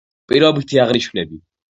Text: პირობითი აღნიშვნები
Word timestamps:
პირობითი 0.31 0.79
აღნიშვნები 0.85 1.39